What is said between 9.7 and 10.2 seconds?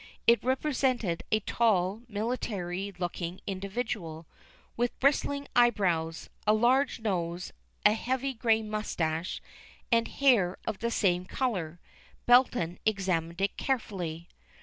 and